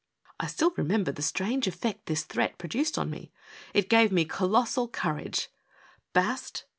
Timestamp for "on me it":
2.97-3.87